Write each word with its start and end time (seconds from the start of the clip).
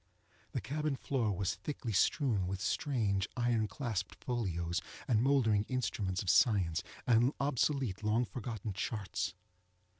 The 0.53 0.61
cabin 0.61 0.95
floor 0.95 1.31
was 1.31 1.53
thickly 1.57 1.91
strewn 1.93 2.47
with 2.47 2.59
strange, 2.59 3.29
iron 3.37 3.67
clasped 3.67 4.15
folios, 4.15 4.81
and 5.07 5.21
mouldering 5.21 5.63
instruments 5.69 6.23
of 6.23 6.29
science, 6.31 6.81
and 7.05 7.33
obsolete 7.39 8.01
long 8.03 8.25
forgotten 8.25 8.73
charts. 8.73 9.35